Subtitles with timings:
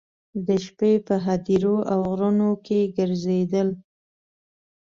[0.47, 3.69] د شپې په هدیرو او غرونو کې ګرځېدل.